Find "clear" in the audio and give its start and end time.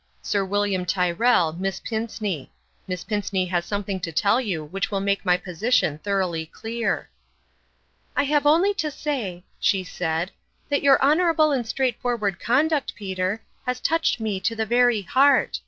6.47-7.07